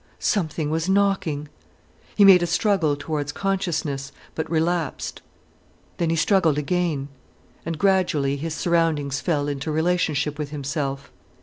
Something 0.17 0.71
was 0.71 0.89
knocking. 0.89 1.47
He 2.15 2.25
made 2.25 2.41
a 2.41 2.47
struggle 2.47 2.95
towards 2.95 3.31
consciousness, 3.31 4.11
but 4.33 4.49
relapsed. 4.49 5.21
Then 5.97 6.09
he 6.09 6.15
struggled 6.15 6.57
again. 6.57 7.07
And 7.67 7.77
gradually 7.77 8.35
his 8.35 8.55
surroundings 8.55 9.21
fell 9.21 9.47
into 9.47 9.71
relationship 9.71 10.39
with 10.39 10.49
himself. 10.49 11.11